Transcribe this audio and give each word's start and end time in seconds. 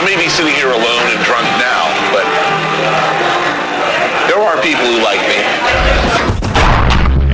I 0.00 0.04
may 0.06 0.16
be 0.16 0.30
sitting 0.30 0.54
here 0.54 0.68
alone 0.68 1.06
and 1.12 1.22
drunk 1.26 1.44
now, 1.60 1.84
but 2.10 2.24
there 4.28 4.40
are 4.40 4.56
people 4.62 4.86
who 4.86 5.02
like 5.04 5.20
me. 5.28 5.36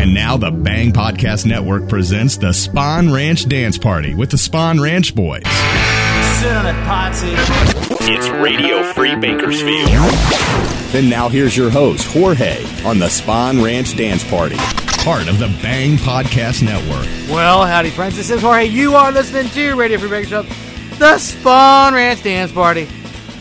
And 0.03 0.13
now 0.13 0.37
the 0.37 0.51
Bang 0.51 0.91
Podcast 0.91 1.47
Network 1.47 1.89
presents 1.89 2.39
the 2.39 2.53
Spawn 2.53 3.13
Ranch 3.13 3.49
Dance 3.49 3.79
Party 3.79 4.17
with 4.17 4.31
the 4.33 4.39
Spawn 4.39 4.81
Ranch 4.81 5.15
Boys. 5.15 5.45
It's 8.03 8.29
Radio 8.31 8.83
Free 8.95 9.15
Bakersfield. 9.15 9.89
Then 10.91 11.09
now 11.09 11.29
here's 11.29 11.57
your 11.57 11.71
host, 11.71 12.05
Jorge, 12.13 12.65
on 12.85 12.99
the 12.99 13.09
Spawn 13.09 13.63
Ranch 13.63 13.97
Dance 13.97 14.29
Party, 14.29 14.57
part 15.05 15.29
of 15.29 15.39
the 15.39 15.57
Bang 15.63 15.99
Podcast 15.99 16.65
Network. 16.65 17.07
Well, 17.33 17.65
howdy, 17.65 17.91
friends. 17.91 18.17
This 18.17 18.31
is 18.31 18.43
Jorge. 18.43 18.65
You 18.65 18.97
are 18.97 19.13
listening 19.13 19.49
to 19.51 19.75
Radio 19.77 19.99
Free 19.99 20.11
Bakersfield, 20.11 20.47
the 20.99 21.19
Spawn 21.19 21.95
Ranch 21.95 22.23
Dance 22.23 22.53
Party, 22.53 22.89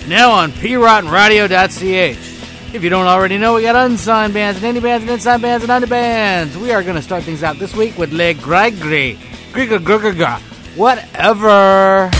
now 0.07 0.31
on 0.31 0.51
piratenradio.ch. 0.51 2.33
If 2.73 2.83
you 2.83 2.89
don't 2.89 3.07
already 3.07 3.37
know, 3.37 3.55
we 3.55 3.61
got 3.61 3.75
unsigned 3.75 4.33
bands 4.33 4.61
and 4.61 4.75
indie 4.75 4.81
bands 4.81 5.03
and 5.03 5.11
inside 5.11 5.41
bands 5.41 5.63
and 5.63 5.71
under 5.71 5.87
bands. 5.87 6.57
We 6.57 6.71
are 6.71 6.83
going 6.83 6.97
to 6.97 7.01
start 7.01 7.23
things 7.23 7.43
out 7.43 7.57
this 7.57 7.73
week 7.73 7.97
with 7.97 8.11
Le 8.11 8.33
Grigri. 8.33 9.15
Griga 9.53 9.79
Griga 9.79 10.41
Whatever. 10.75 12.11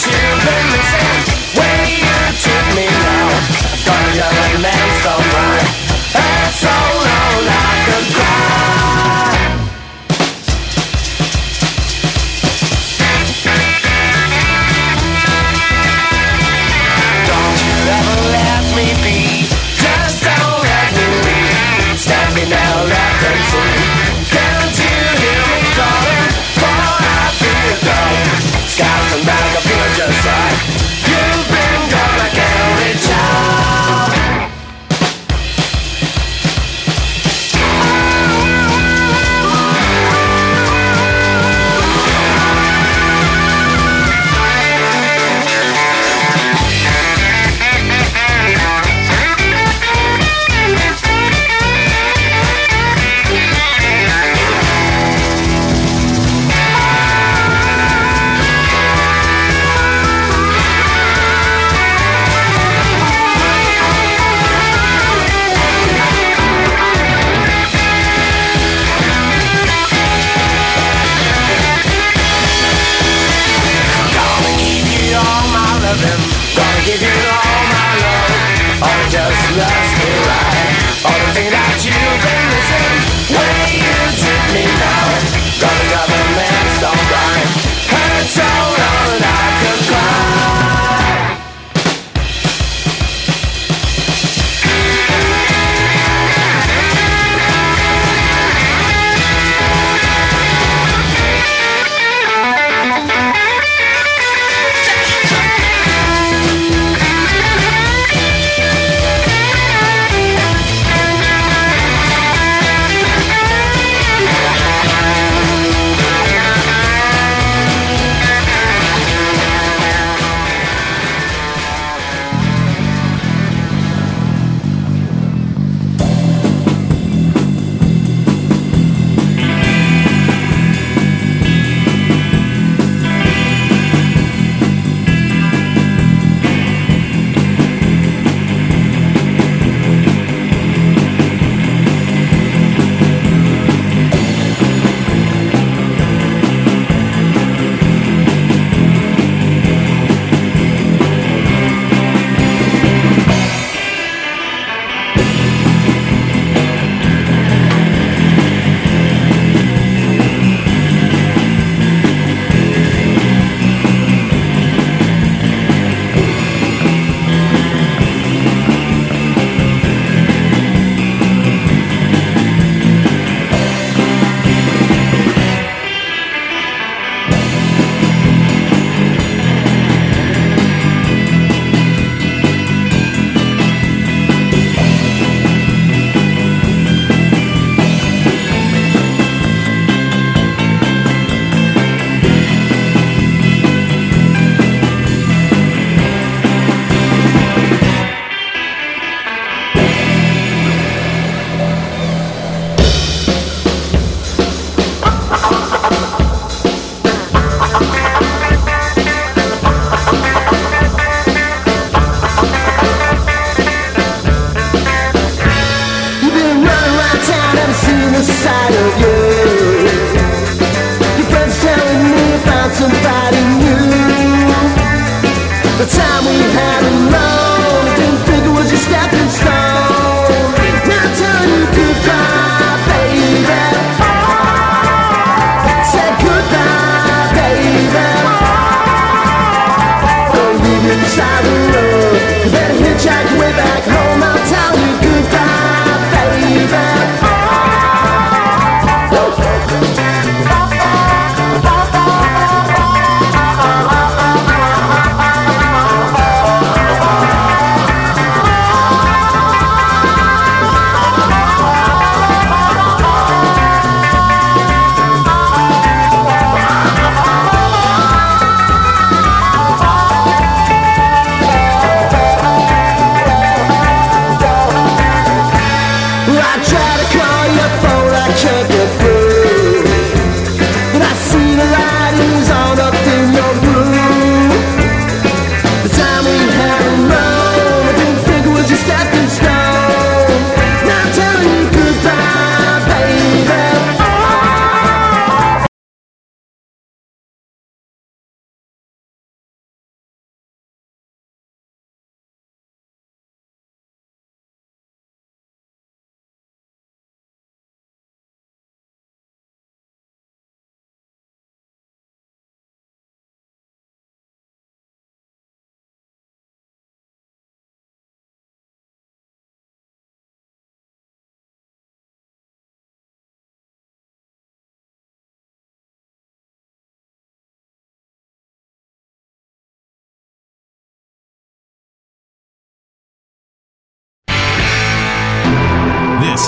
children 0.00 0.62
listen 0.72 1.12
When 1.60 1.80
you 1.92 2.16
took 2.40 2.66
me 2.72 2.88
now 2.88 3.28
so 5.04 5.14
so 6.62 6.74
I 7.48 7.72
cry 8.16 8.40
Don't 17.28 17.56
you 17.64 17.76
ever 17.98 18.18
let 18.36 18.64
me 18.76 18.88
be. 19.04 19.18
Just 19.76 20.16
don't 20.24 20.62
let 20.64 20.90
me 20.96 21.08
be. 21.26 21.40
Now 22.48 22.84
left 22.84 23.22
and 23.28 23.40
free 23.50 23.79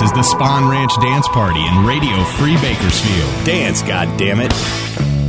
is 0.03 0.11
the 0.11 0.23
Spawn 0.23 0.69
Ranch 0.69 0.93
Dance 0.97 1.27
Party 1.29 1.65
in 1.65 1.85
Radio 1.85 2.23
Free 2.35 2.57
Bakersfield. 2.57 3.45
Dance, 3.45 3.81
goddammit. 3.83 5.22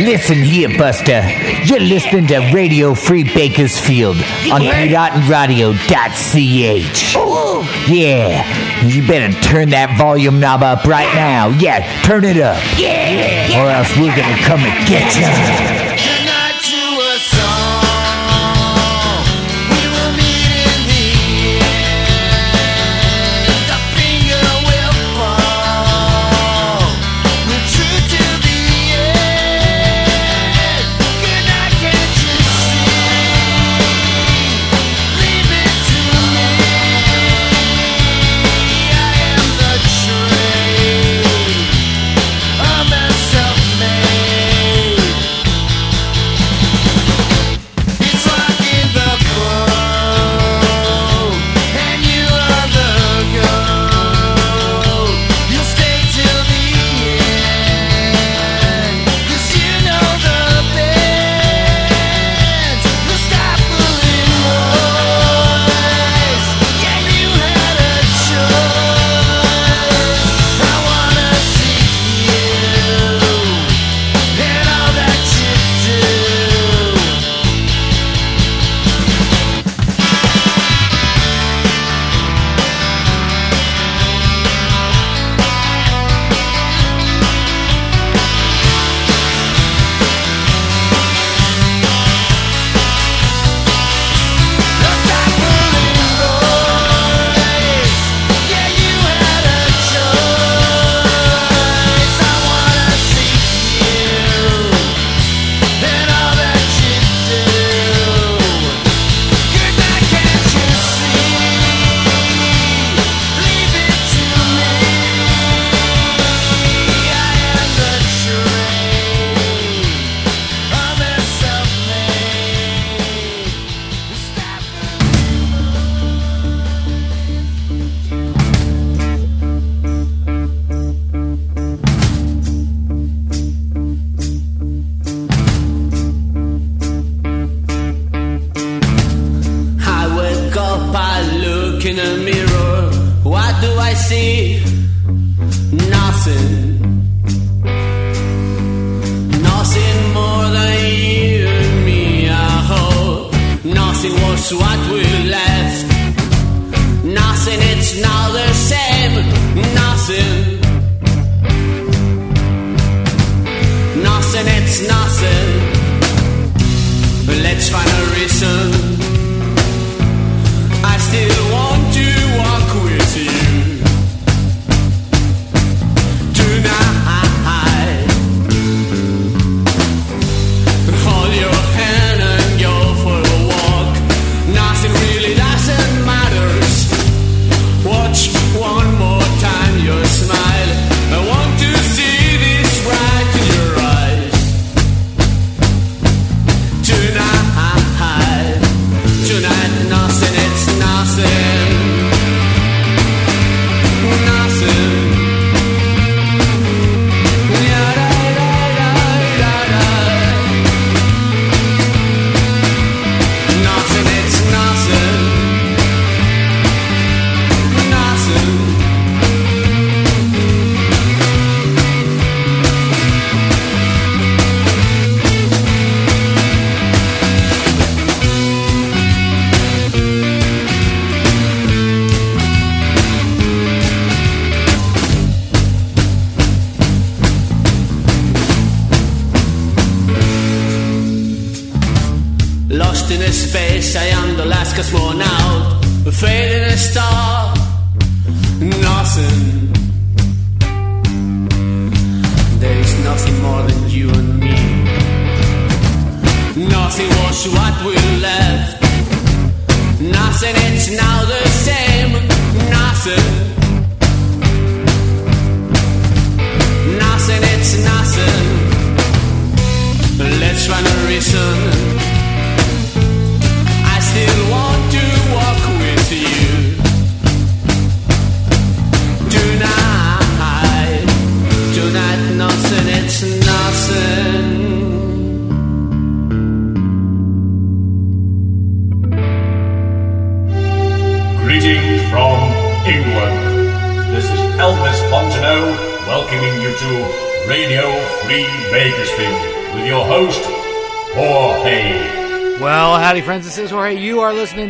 Listen 0.00 0.42
here, 0.42 0.68
Buster. 0.76 1.22
You're 1.64 1.78
listening 1.80 2.26
to 2.26 2.38
Radio 2.52 2.94
Free 2.94 3.22
Bakersfield 3.22 4.16
on 4.52 4.60
PiratenRadio.ch. 4.60 7.14
Yeah, 7.88 8.84
you 8.86 9.06
better 9.06 9.32
turn 9.40 9.70
that 9.70 9.96
volume 9.96 10.40
knob 10.40 10.62
up 10.62 10.84
right 10.84 11.12
now. 11.14 11.48
Yeah, 11.48 11.86
turn 12.02 12.24
it 12.24 12.38
up. 12.38 12.58
Yeah, 12.76 13.48
yeah, 13.48 13.62
or 13.62 13.70
else 13.70 13.88
we're 13.96 14.14
gonna 14.16 14.36
come 14.42 14.60
and 14.60 14.88
get 14.88 15.78
you. 15.78 15.83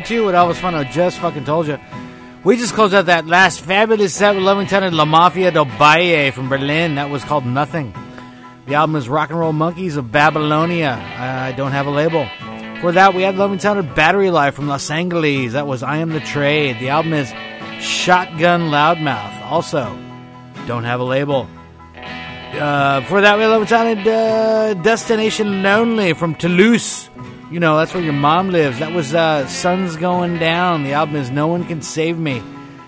Are 0.04 0.06
listening 0.06 0.18
to 0.18 0.24
what 0.24 0.34
Elvis 0.34 0.56
Funo 0.56 0.84
just 0.84 1.18
fucking 1.18 1.44
told 1.44 1.66
you. 1.66 1.78
We 2.44 2.56
just 2.56 2.74
closed 2.74 2.94
out 2.94 3.06
that 3.06 3.26
last 3.26 3.60
fabulous 3.60 4.14
set 4.14 4.34
with 4.34 4.44
Loving 4.44 4.66
Tenor 4.66 4.90
La 4.90 5.06
Mafia 5.06 5.50
del 5.50 5.64
Valle 5.64 6.30
from 6.30 6.48
Berlin. 6.48 6.96
That 6.96 7.08
was 7.08 7.24
called 7.24 7.46
Nothing. 7.46 7.94
The 8.66 8.74
album 8.74 8.96
is 8.96 9.08
Rock 9.08 9.30
and 9.30 9.38
Roll 9.38 9.52
Monkeys 9.52 9.96
of 9.96 10.12
Babylonia. 10.12 10.92
I 11.18 11.52
don't 11.52 11.72
have 11.72 11.86
a 11.86 11.90
label. 11.90 12.28
For 12.80 12.92
that, 12.92 13.14
we 13.14 13.22
had 13.22 13.36
Loving 13.36 13.58
Tenor 13.58 13.82
Battery 13.82 14.30
Life 14.30 14.54
from 14.54 14.68
Los 14.68 14.90
Angeles. 14.90 15.52
That 15.54 15.66
was 15.66 15.82
I 15.82 15.98
Am 15.98 16.10
the 16.10 16.20
Trade. 16.20 16.78
The 16.80 16.90
album 16.90 17.14
is 17.14 17.30
Shotgun 17.80 18.70
Loudmouth. 18.70 19.42
Also, 19.46 19.84
don't 20.66 20.84
have 20.84 21.00
a 21.00 21.04
label. 21.04 21.48
Uh, 21.96 23.00
for 23.02 23.22
that, 23.22 23.36
we 23.36 23.42
had 23.42 23.50
Loving 23.50 23.68
Tenor 23.68 24.10
uh, 24.10 24.74
Destination 24.82 25.62
Lonely 25.62 26.12
from 26.12 26.34
Toulouse. 26.34 27.08
You 27.54 27.60
know, 27.60 27.76
that's 27.76 27.94
where 27.94 28.02
your 28.02 28.14
mom 28.14 28.50
lives. 28.50 28.80
That 28.80 28.92
was 28.92 29.14
uh, 29.14 29.46
Sun's 29.46 29.94
Going 29.94 30.40
Down. 30.40 30.82
The 30.82 30.94
album 30.94 31.14
is 31.14 31.30
No 31.30 31.46
One 31.46 31.64
Can 31.64 31.82
Save 31.82 32.18
Me. 32.18 32.42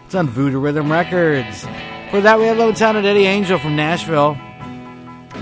It's 0.06 0.14
on 0.16 0.26
Voodoo 0.26 0.58
Rhythm 0.58 0.90
Records. 0.90 1.60
For 2.10 2.20
that, 2.20 2.40
we 2.40 2.46
had 2.46 2.56
Low 2.56 2.72
Town 2.72 2.96
Eddie 2.96 3.26
Angel 3.26 3.60
from 3.60 3.76
Nashville. 3.76 4.36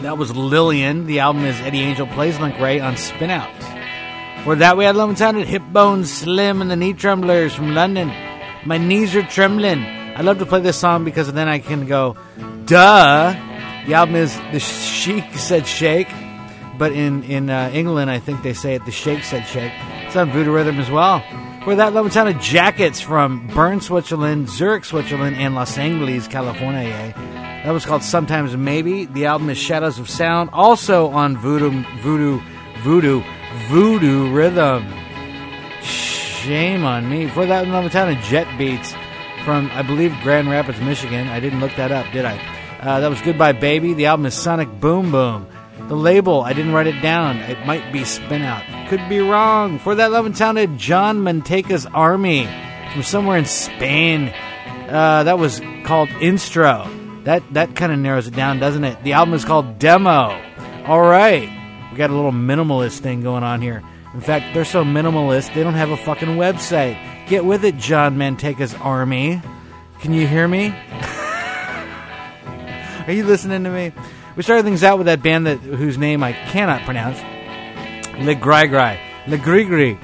That 0.03 0.19
was 0.19 0.37
Lillian. 0.37 1.07
The 1.07 1.21
album 1.21 1.47
is 1.47 1.59
Eddie 1.63 1.81
Angel 1.81 2.07
Plays 2.07 2.39
Link 2.39 2.61
Wray 2.61 2.81
on 2.81 2.99
Spin 2.99 3.31
Out. 3.31 4.45
For 4.45 4.57
that, 4.57 4.77
we 4.77 4.85
had 4.85 4.95
Low 4.95 5.15
Town 5.15 5.37
Hip 5.37 5.63
Bone 5.73 6.05
Slim 6.05 6.61
and 6.61 6.71
the 6.71 6.77
Knee 6.77 6.93
Tremblers 6.93 7.55
from 7.55 7.73
London. 7.73 8.09
My 8.67 8.77
knees 8.77 9.17
are 9.17 9.23
trembling. 9.23 9.87
I 9.87 10.21
love 10.21 10.39
to 10.41 10.45
play 10.45 10.61
this 10.61 10.77
song 10.77 11.03
because 11.03 11.33
then 11.33 11.49
I 11.49 11.61
can 11.61 11.87
go, 11.87 12.15
duh. 12.67 13.33
The 13.87 13.95
album 13.95 14.17
is 14.17 14.37
The 14.53 14.61
Sheik 14.61 15.33
Said 15.39 15.67
Shake. 15.67 16.09
But 16.79 16.93
in 16.93 17.23
in 17.25 17.51
uh, 17.51 17.71
England, 17.73 18.11
I 18.11 18.19
think 18.19 18.43
they 18.43 18.55
say 18.55 18.75
it. 18.75 18.85
The 18.85 18.91
Shake 18.91 19.25
said 19.25 19.45
Shake. 19.45 19.73
It's 20.07 20.17
on 20.17 20.31
Voodoo 20.31 20.53
Rhythm 20.53 20.79
as 20.79 20.91
well. 20.91 21.23
For 21.65 21.75
that, 21.77 21.95
love 21.95 22.13
sound 22.13 22.29
of 22.29 22.41
jackets 22.41 23.01
from 23.01 23.47
Bern, 23.49 23.81
Switzerland, 23.81 24.51
Zurich, 24.51 24.85
Switzerland, 24.85 25.37
and 25.37 25.55
Los 25.55 25.79
Angeles, 25.79 26.29
California. 26.29 27.15
That 27.65 27.71
was 27.71 27.87
called 27.87 28.03
Sometimes 28.03 28.55
Maybe. 28.57 29.07
The 29.07 29.25
album 29.27 29.49
is 29.49 29.57
Shadows 29.57 29.99
of 29.99 30.11
Sound, 30.11 30.51
also 30.53 31.09
on 31.09 31.39
Voodoo 31.39 31.83
Voodoo 32.03 32.41
Voodoo 32.83 33.23
Voodoo 33.69 34.31
Rhythm. 34.31 34.87
Shame 35.81 36.85
on 36.85 37.09
me. 37.09 37.29
For 37.29 37.47
that, 37.47 37.67
love 37.69 37.91
sound 37.91 38.15
of 38.15 38.23
Jet 38.25 38.47
Beats 38.59 38.95
from 39.45 39.71
I 39.73 39.81
believe 39.81 40.15
Grand 40.23 40.51
Rapids, 40.51 40.81
Michigan. 40.81 41.29
I 41.29 41.41
didn't 41.41 41.61
look 41.61 41.75
that 41.77 41.91
up, 41.91 42.11
did 42.13 42.27
I? 42.27 42.37
Uh, 42.81 43.01
that 43.01 43.09
was 43.09 43.23
Goodbye 43.23 43.53
Baby. 43.53 43.95
The 43.95 44.07
album 44.07 44.27
is 44.27 44.35
Sonic 44.35 44.69
Boom 44.81 45.11
Boom. 45.11 45.47
The 45.79 45.97
label, 45.97 46.43
I 46.43 46.53
didn't 46.53 46.73
write 46.73 46.87
it 46.87 47.01
down. 47.03 47.37
It 47.39 47.67
might 47.67 47.93
be 47.93 48.05
Spin 48.05 48.43
Out. 48.43 48.63
Could 48.89 49.07
be 49.09 49.21
wrong. 49.21 49.79
For 49.79 49.95
that 49.95 50.11
love 50.11 50.25
and 50.25 50.37
sounded 50.37 50.79
John 50.79 51.19
Manteca's 51.19 51.85
Army 51.87 52.49
from 52.93 53.03
somewhere 53.03 53.37
in 53.37 53.45
Spain. 53.45 54.33
Uh, 54.89 55.25
that 55.25 55.39
was 55.39 55.61
called 55.85 56.09
Instro. 56.11 57.25
That 57.25 57.43
that 57.55 57.75
kind 57.75 57.91
of 57.93 57.99
narrows 57.99 58.29
it 58.29 58.35
down, 58.35 58.61
doesn't 58.61 58.85
it? 58.85 59.03
The 59.03 59.15
album 59.15 59.35
is 59.35 59.45
called 59.45 59.79
Demo. 59.79 60.41
All 60.87 61.01
right, 61.01 61.49
we 61.91 61.99
got 61.99 62.11
a 62.11 62.15
little 62.15 62.33
minimalist 62.33 63.01
thing 63.01 63.23
going 63.23 63.43
on 63.43 63.61
here. 63.61 63.83
In 64.13 64.21
fact, 64.21 64.55
they're 64.55 64.65
so 64.65 64.85
minimalist 64.85 65.55
they 65.55 65.63
don't 65.63 65.75
have 65.75 65.91
a 65.91 65.97
fucking 65.97 66.29
website. 66.29 66.97
Get 67.27 67.45
with 67.45 67.65
it, 67.65 67.77
John 67.79 68.17
Manteca's 68.17 68.75
Army. 68.75 69.43
Can 70.01 70.13
you 70.13 70.27
hear 70.27 70.47
me? 70.47 70.69
Are 73.07 73.13
you 73.13 73.25
listening 73.25 73.65
to 73.65 73.71
me? 73.71 73.93
We 74.37 74.43
started 74.43 74.65
things 74.65 74.83
out 74.83 74.99
with 74.99 75.07
that 75.07 75.23
band 75.23 75.47
that 75.47 75.59
whose 75.59 75.97
name 75.97 76.23
I 76.23 76.33
cannot 76.33 76.83
pronounce. 76.83 77.19
Le 78.19 78.35
Gry 78.35 78.67
Gry. 78.67 78.99
Le. 79.27 79.99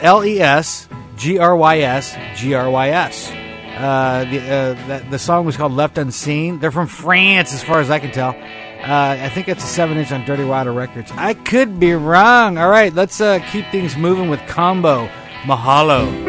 L 0.00 0.24
E 0.24 0.40
S 0.40 0.88
G 1.16 1.38
R 1.38 1.56
Y 1.56 1.78
S 1.78 2.16
G 2.36 2.54
R 2.54 2.70
Y 2.70 2.90
S. 2.90 3.30
Uh, 3.76 4.24
the, 4.30 4.40
uh, 4.40 5.10
the 5.10 5.18
song 5.18 5.44
was 5.46 5.56
called 5.56 5.72
Left 5.72 5.98
Unseen. 5.98 6.60
They're 6.60 6.70
from 6.70 6.86
France, 6.86 7.52
as 7.52 7.62
far 7.62 7.80
as 7.80 7.90
I 7.90 7.98
can 7.98 8.12
tell. 8.12 8.30
Uh, 8.30 9.16
I 9.18 9.28
think 9.30 9.48
it's 9.48 9.64
a 9.64 9.66
7 9.66 9.96
inch 9.96 10.12
on 10.12 10.24
Dirty 10.24 10.44
Water 10.44 10.72
Records. 10.72 11.10
I 11.12 11.34
could 11.34 11.80
be 11.80 11.92
wrong. 11.94 12.58
All 12.58 12.68
right, 12.68 12.92
let's 12.92 13.20
uh, 13.20 13.40
keep 13.50 13.66
things 13.72 13.96
moving 13.96 14.28
with 14.28 14.40
Combo 14.46 15.08
Mahalo. 15.44 16.23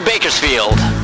Bakersfield. 0.00 1.03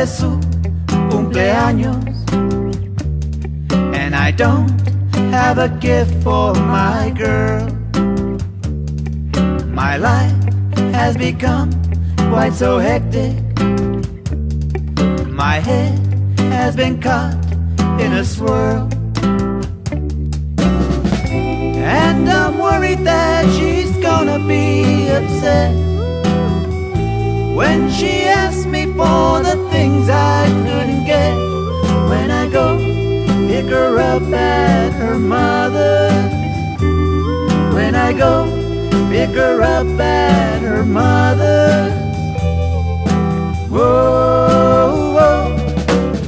Vez 0.00 0.10
su 0.10 0.40
cumpleaños. 1.10 2.04
And 3.70 4.14
I 4.14 4.30
don't 4.32 4.70
have 5.30 5.58
a 5.58 5.68
gift 5.68 6.14
for 6.22 6.54
my 6.54 7.10
girl. 7.10 7.66
My 9.66 9.96
life 9.96 10.34
has 10.94 11.16
become 11.16 11.70
quite 12.30 12.54
so 12.54 12.78
hectic. 12.78 13.34
My 15.28 15.60
head 15.60 15.98
has 16.38 16.76
been 16.76 17.00
caught 17.00 17.36
in 18.00 18.12
a 18.12 18.24
swirl. 18.24 18.88
And 22.02 22.28
I'm 22.28 22.58
worried 22.58 23.00
that 23.04 23.44
she's 23.56 23.92
gonna 23.98 24.38
be 24.38 25.08
upset 25.10 25.89
when 27.60 27.90
she 27.90 28.24
asks 28.24 28.64
me 28.64 28.86
for 28.86 29.42
the 29.48 29.56
things 29.70 30.08
I 30.08 30.46
couldn't 30.64 31.04
get 31.04 31.34
when 32.08 32.30
I 32.30 32.48
go 32.48 32.78
pick 33.48 33.66
her 33.66 33.98
up 33.98 34.22
at 34.32 34.92
her 34.94 35.18
mother's. 35.18 36.32
When 37.74 37.94
I 37.94 38.14
go 38.14 38.32
pick 39.10 39.36
her 39.36 39.60
up 39.60 40.00
at 40.00 40.62
her 40.62 40.84
mother's. 40.84 41.92
Whoa, 43.68 45.12
whoa. 45.16 45.40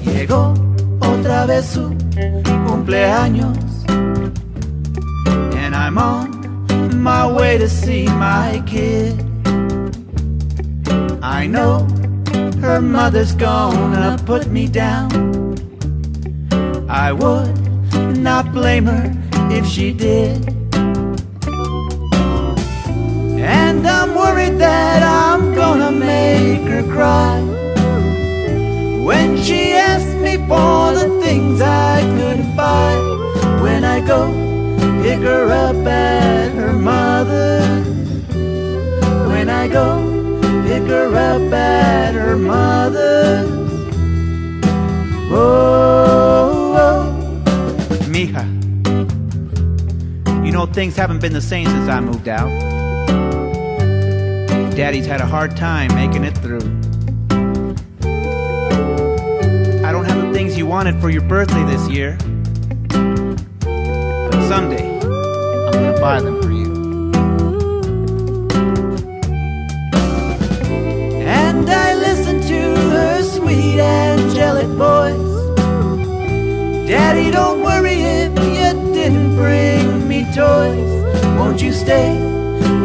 Llegó 0.04 0.52
otra 1.00 1.46
vez 1.46 1.64
su 1.64 1.96
cumpleaños. 2.66 3.72
And 5.62 5.74
I'm 5.74 5.96
on 5.96 7.00
my 7.02 7.26
way 7.26 7.56
to 7.56 7.68
see 7.70 8.04
my 8.04 8.62
kid. 8.66 9.21
I 11.32 11.46
know 11.46 11.88
her 12.60 12.80
mother's 12.82 13.34
gonna 13.34 14.18
put 14.26 14.48
me 14.48 14.68
down. 14.68 15.10
I 16.90 17.10
would 17.10 17.56
not 18.18 18.52
blame 18.52 18.84
her 18.84 19.06
if 19.50 19.66
she 19.66 19.94
did. 19.94 20.36
And 23.40 23.88
I'm 23.88 24.14
worried 24.14 24.58
that 24.58 25.02
I'm 25.02 25.54
gonna 25.54 25.90
make 25.90 26.68
her 26.74 26.84
cry 26.96 27.40
when 29.08 29.42
she 29.42 29.72
asks 29.72 30.14
me 30.26 30.36
for 30.46 30.92
the 30.92 31.08
things 31.22 31.62
I 31.62 32.02
couldn't 32.18 32.54
buy 32.54 32.92
when 33.62 33.84
I 33.84 34.00
go 34.06 34.20
pick 35.02 35.20
her 35.20 35.50
up 35.50 35.86
at 35.86 36.52
her 36.52 36.74
mother's. 36.74 37.86
When 39.26 39.48
I 39.48 39.66
go 39.66 40.01
pick 40.72 40.88
her 40.88 41.14
up 41.14 41.52
at 41.52 42.14
her 42.14 42.36
mother's. 42.36 43.50
Oh, 45.30 46.74
oh. 46.76 47.04
Mija, 48.08 48.44
you 50.44 50.50
know 50.50 50.64
things 50.64 50.96
haven't 50.96 51.20
been 51.20 51.34
the 51.34 51.42
same 51.42 51.66
since 51.66 51.88
I 51.90 52.00
moved 52.00 52.28
out. 52.28 52.50
Daddy's 54.74 55.04
had 55.04 55.20
a 55.20 55.26
hard 55.26 55.56
time 55.58 55.94
making 55.94 56.24
it 56.24 56.36
through. 56.38 56.64
I 59.86 59.92
don't 59.92 60.06
have 60.06 60.22
the 60.26 60.32
things 60.32 60.56
you 60.56 60.64
wanted 60.64 60.98
for 61.02 61.10
your 61.10 61.22
birthday 61.22 61.64
this 61.64 61.86
year. 61.90 62.16
But 62.88 64.48
someday, 64.48 64.88
I'm 65.00 65.72
gonna 65.72 66.00
buy 66.00 66.20
them 66.22 66.40
for 66.40 66.50
you. 66.50 66.61
Sweet 73.52 73.80
angelic 73.80 74.66
voice. 74.68 75.56
Daddy, 76.88 77.30
don't 77.30 77.62
worry 77.62 77.94
if 77.94 78.32
you 78.38 78.92
didn't 78.94 79.36
bring 79.36 80.08
me 80.08 80.24
toys. 80.34 80.92
Won't 81.38 81.60
you 81.60 81.72
stay 81.72 82.16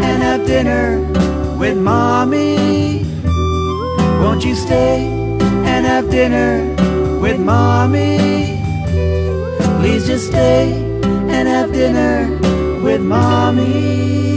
and 0.07 0.21
have 0.21 0.45
dinner 0.45 0.99
with 1.57 1.77
mommy? 1.77 3.05
Won't 4.21 4.43
you 4.43 4.55
stay 4.55 5.07
and 5.71 5.85
have 5.85 6.09
dinner 6.09 6.75
with 7.21 7.39
mommy? 7.39 8.17
Please 9.79 10.05
just 10.05 10.27
stay 10.27 10.73
and 11.03 11.47
have 11.47 11.71
dinner 11.71 12.27
with 12.83 13.01
mommy. 13.01 14.36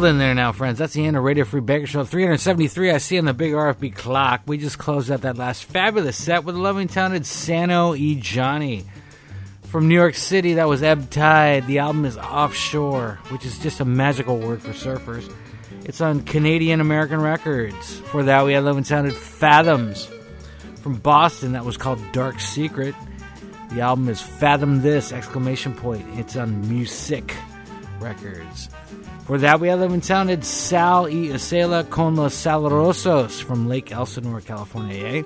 Well, 0.00 0.12
then, 0.12 0.18
there 0.18 0.34
now, 0.34 0.52
friends. 0.52 0.78
That's 0.78 0.94
the 0.94 1.04
end 1.04 1.18
of 1.18 1.24
Radio 1.24 1.44
Free 1.44 1.60
Bakersfield 1.60 2.08
373. 2.08 2.90
I 2.90 2.96
see 2.96 3.18
on 3.18 3.26
the 3.26 3.34
big 3.34 3.52
RFB 3.52 3.94
clock. 3.94 4.40
We 4.46 4.56
just 4.56 4.78
closed 4.78 5.10
out 5.10 5.20
that 5.20 5.36
last 5.36 5.64
fabulous 5.64 6.16
set 6.16 6.42
with 6.42 6.54
the 6.54 6.60
loving 6.62 6.88
talented 6.88 7.26
Sano 7.26 7.94
E. 7.94 8.14
Johnny. 8.14 8.86
From 9.64 9.88
New 9.88 9.94
York 9.94 10.14
City, 10.14 10.54
that 10.54 10.66
was 10.70 10.82
Ebb 10.82 11.10
Tide. 11.10 11.66
The 11.66 11.80
album 11.80 12.06
is 12.06 12.16
Offshore, 12.16 13.18
which 13.28 13.44
is 13.44 13.58
just 13.58 13.80
a 13.80 13.84
magical 13.84 14.38
word 14.38 14.62
for 14.62 14.70
surfers. 14.70 15.30
It's 15.84 16.00
on 16.00 16.22
Canadian 16.22 16.80
American 16.80 17.20
Records. 17.20 18.00
For 18.06 18.22
that, 18.22 18.46
we 18.46 18.54
had 18.54 18.64
loving 18.64 18.84
talented 18.84 19.18
Fathoms. 19.18 20.08
From 20.76 20.94
Boston, 20.94 21.52
that 21.52 21.66
was 21.66 21.76
called 21.76 22.00
Dark 22.12 22.40
Secret. 22.40 22.94
The 23.72 23.82
album 23.82 24.08
is 24.08 24.22
Fathom 24.22 24.80
This! 24.80 25.12
Exclamation 25.12 25.74
point. 25.74 26.06
It's 26.18 26.36
on 26.36 26.70
Music 26.70 27.36
Records. 28.00 28.70
For 29.30 29.38
that, 29.38 29.60
we 29.60 29.68
had 29.68 29.78
living 29.78 30.02
sounded 30.02 30.44
Sal 30.44 31.04
y 31.04 31.30
Acela 31.30 31.88
con 31.88 32.16
los 32.16 32.34
Salrosos 32.34 33.40
from 33.40 33.68
Lake 33.68 33.92
Elsinore, 33.92 34.40
California. 34.40 35.06
Eh? 35.06 35.22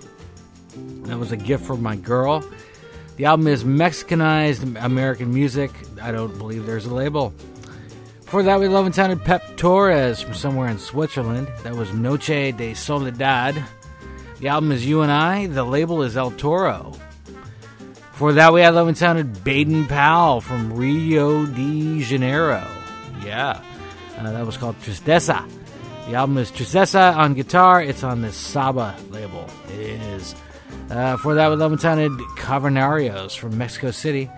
That 1.05 1.19
was 1.19 1.33
a 1.33 1.39
gift 1.39 1.65
for 1.65 1.79
my 1.79 1.97
girl. 1.97 2.45
The 3.17 3.25
album 3.25 3.47
is 3.47 3.65
Mexicanized 3.65 4.77
American 4.85 5.33
music. 5.33 5.71
I 6.03 6.13
don't 6.13 6.37
believe 6.37 6.67
there's 6.67 6.85
a 6.85 6.93
label. 6.93 7.33
For 8.27 8.43
that, 8.43 8.61
we 8.61 8.69
love 8.69 8.85
and 8.85 8.95
sounded 8.95 9.25
Pep 9.25 9.57
Torres 9.57 10.21
from 10.21 10.35
somewhere 10.35 10.69
in 10.69 10.79
Switzerland. 10.79 11.49
That 11.63 11.75
was 11.75 11.91
Noche 11.95 12.53
de 12.55 12.75
Soledad. 12.75 13.55
The 14.39 14.49
album 14.49 14.71
is 14.73 14.85
You 14.85 15.01
and 15.01 15.11
I. 15.11 15.47
The 15.47 15.65
label 15.65 16.03
is 16.03 16.15
El 16.15 16.31
Toro. 16.33 16.93
For 18.13 18.35
that, 18.35 18.53
we 18.53 18.61
had 18.61 18.75
love 18.75 18.89
and 18.89 18.99
sounded 18.99 19.43
Baden 19.43 19.87
Powell 19.87 20.43
from 20.43 20.75
Rio 20.75 21.47
de 21.47 22.03
Janeiro. 22.03 22.69
Yeah, 23.25 23.63
uh, 24.19 24.33
that 24.33 24.47
was 24.47 24.57
called 24.57 24.79
Tristeza. 24.81 25.49
The 26.07 26.15
album 26.17 26.37
is 26.39 26.51
Tristeza 26.51 27.17
on 27.17 27.35
guitar. 27.35 27.83
It's 27.83 28.05
on 28.05 28.21
the 28.21 28.33
Saba 28.33 28.95
label. 29.11 29.49
It 29.71 30.01
is. 30.01 30.35
Uh, 30.91 31.17
for 31.17 31.35
that, 31.35 31.49
we 31.49 31.57
love 31.57 31.73
and 31.73 31.81
Cavernarios 31.81 33.37
from 33.37 33.57
Mexico 33.57 33.91
City. 33.91 34.31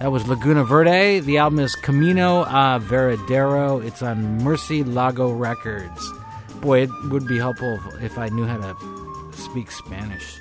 That 0.00 0.10
was 0.10 0.26
Laguna 0.26 0.64
Verde. 0.64 1.20
The 1.20 1.38
album 1.38 1.60
is 1.60 1.74
Camino 1.76 2.42
a 2.42 2.80
Varadero. 2.82 3.84
It's 3.84 4.02
on 4.02 4.42
Mercy 4.42 4.82
Lago 4.82 5.30
Records. 5.30 6.12
Boy, 6.60 6.82
it 6.82 6.90
would 7.10 7.28
be 7.28 7.38
helpful 7.38 7.74
if, 7.74 8.02
if 8.04 8.18
I 8.18 8.28
knew 8.30 8.44
how 8.44 8.56
to 8.56 9.36
speak 9.36 9.70
Spanish. 9.70 10.40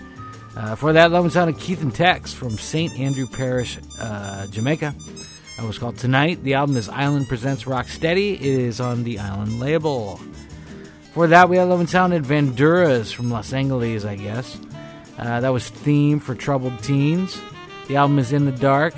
Uh, 0.55 0.75
for 0.75 0.93
that, 0.93 1.11
love 1.11 1.25
and 1.25 1.33
sound 1.33 1.49
of 1.49 1.59
Keith 1.59 1.81
and 1.81 1.93
Tex 1.93 2.33
from 2.33 2.51
St. 2.51 2.97
Andrew 2.99 3.27
Parish, 3.27 3.77
uh, 3.99 4.47
Jamaica. 4.47 4.95
That 5.61 5.67
was 5.67 5.77
called 5.77 5.99
Tonight. 5.99 6.43
The 6.43 6.55
album 6.55 6.75
is 6.75 6.89
Island 6.89 7.27
Presents 7.27 7.67
Rock 7.67 7.87
Steady. 7.87 8.33
It 8.33 8.43
is 8.43 8.79
on 8.79 9.03
the 9.03 9.19
Island 9.19 9.59
label. 9.59 10.19
For 11.13 11.27
that, 11.27 11.49
we 11.49 11.57
had 11.57 11.67
love 11.67 11.79
and 11.79 11.87
sounded 11.87 12.23
Vanduras 12.23 13.13
from 13.13 13.29
Los 13.29 13.53
Angeles, 13.53 14.03
I 14.03 14.15
guess. 14.15 14.59
Uh, 15.19 15.39
that 15.39 15.49
was 15.49 15.69
Theme 15.69 16.19
for 16.19 16.33
Troubled 16.33 16.81
Teens. 16.81 17.39
The 17.87 17.97
album 17.97 18.17
is 18.17 18.33
In 18.33 18.45
the 18.45 18.51
Dark. 18.51 18.95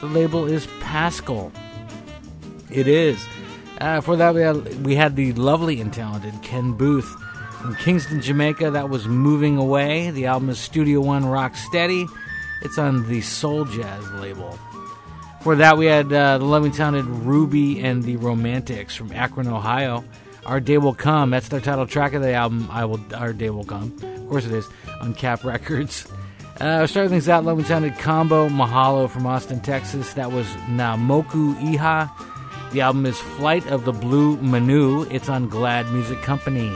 The 0.00 0.06
label 0.06 0.44
is 0.44 0.68
Pascal. 0.80 1.50
It 2.70 2.86
is. 2.88 3.24
Uh, 3.80 4.02
for 4.02 4.14
that, 4.16 4.34
we 4.34 4.42
had, 4.42 4.84
we 4.84 4.94
had 4.94 5.16
the 5.16 5.32
lovely 5.32 5.80
and 5.80 5.94
talented 5.94 6.34
Ken 6.42 6.74
Boothe 6.74 7.08
from 7.62 7.74
Kingston, 7.76 8.20
Jamaica. 8.20 8.72
That 8.72 8.90
was 8.90 9.08
Moving 9.08 9.56
Away. 9.56 10.10
The 10.10 10.26
album 10.26 10.50
is 10.50 10.58
Studio 10.58 11.00
One 11.00 11.24
Rock 11.24 11.56
Steady. 11.56 12.06
It's 12.60 12.76
on 12.76 13.08
the 13.08 13.22
Soul 13.22 13.64
Jazz 13.64 14.12
label. 14.12 14.58
For 15.42 15.56
that, 15.56 15.76
we 15.76 15.86
had 15.86 16.12
uh, 16.12 16.38
the 16.38 16.44
loving 16.44 16.70
talented 16.70 17.04
Ruby 17.04 17.80
and 17.80 18.04
the 18.04 18.16
Romantics 18.16 18.94
from 18.94 19.10
Akron, 19.12 19.48
Ohio. 19.48 20.04
Our 20.46 20.60
Day 20.60 20.78
Will 20.78 20.94
Come. 20.94 21.30
That's 21.30 21.48
their 21.48 21.60
title 21.60 21.86
track 21.86 22.14
of 22.14 22.22
the 22.22 22.32
album. 22.32 22.68
I 22.70 22.84
will. 22.84 23.00
Our 23.14 23.32
Day 23.32 23.50
Will 23.50 23.64
Come. 23.64 23.96
Of 24.02 24.28
course, 24.28 24.44
it 24.44 24.52
is 24.52 24.68
on 25.00 25.14
Kapp 25.14 25.44
Records. 25.44 26.06
Uh, 26.60 26.86
starting 26.86 27.10
things 27.10 27.28
out, 27.28 27.44
loving 27.44 27.64
sounded 27.64 27.98
Combo 27.98 28.48
Mahalo 28.48 29.08
from 29.08 29.26
Austin, 29.26 29.60
Texas. 29.60 30.14
That 30.14 30.30
was 30.32 30.46
Namoku 30.68 31.54
Iha. 31.56 32.10
The 32.72 32.80
album 32.80 33.06
is 33.06 33.18
Flight 33.18 33.66
of 33.66 33.84
the 33.84 33.92
Blue 33.92 34.36
Manu. 34.36 35.02
It's 35.10 35.28
on 35.28 35.48
Glad 35.48 35.90
Music 35.90 36.22
Company. 36.22 36.72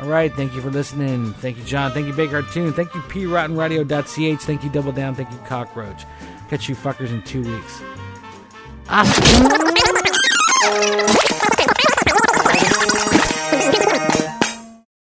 All 0.00 0.08
right, 0.08 0.32
thank 0.34 0.54
you 0.54 0.60
for 0.60 0.70
listening. 0.70 1.32
Thank 1.34 1.56
you, 1.56 1.64
John. 1.64 1.92
Thank 1.92 2.06
you, 2.06 2.12
Big 2.12 2.30
Cartoon. 2.30 2.72
Thank 2.72 2.94
you, 2.94 3.00
piratenradio.ch. 3.02 4.42
Thank 4.42 4.64
you, 4.64 4.70
Double 4.70 4.92
Down. 4.92 5.14
Thank 5.14 5.30
you, 5.30 5.38
Cockroach. 5.46 6.04
Catch 6.50 6.68
you 6.68 6.74
fuckers 6.74 7.10
in 7.10 7.22
two 7.22 7.42
weeks. 7.42 7.82
Ah. 8.88 9.02